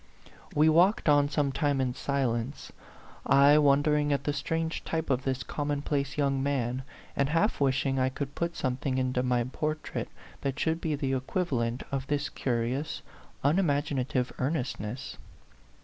[0.55, 2.71] We walked on some time in silence,
[3.23, 6.81] I won dering at the strange type of this common place young man,
[7.15, 10.09] and half wishing I could put something into my portrait
[10.41, 13.03] that should be the equivalent of this curious,
[13.43, 15.17] unimag inative earnestness.